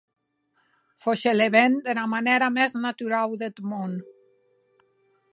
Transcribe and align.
Fauchelevent 1.03 1.75
dera 1.87 2.05
manèra 2.13 2.47
mès 2.55 2.71
naturau 2.85 3.29
deth 3.43 3.61
mon. 3.73 3.93